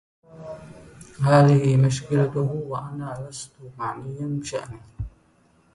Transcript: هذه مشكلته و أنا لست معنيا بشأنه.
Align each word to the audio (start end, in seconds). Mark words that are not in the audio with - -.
هذه 1.21 1.77
مشكلته 1.77 2.39
و 2.41 2.75
أنا 2.77 3.27
لست 3.29 3.51
معنيا 3.77 4.27
بشأنه. 4.39 4.81